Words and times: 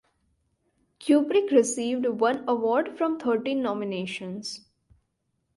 Kubrick 0.99 1.51
received 1.51 2.07
one 2.07 2.43
award 2.47 2.97
from 2.97 3.19
thirteen 3.19 3.61
nominations. 3.61 4.65